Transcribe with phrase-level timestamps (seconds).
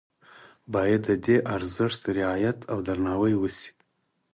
[0.73, 3.69] باید د دې ارزښت رعایت او درناوی وشي.